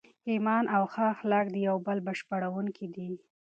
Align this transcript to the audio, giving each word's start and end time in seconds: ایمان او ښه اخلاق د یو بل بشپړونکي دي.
ایمان 0.31 0.63
او 0.75 0.83
ښه 0.93 1.03
اخلاق 1.13 1.45
د 1.51 1.55
یو 1.67 1.75
بل 1.85 1.97
بشپړونکي 2.07 2.85
دي. 2.95 3.09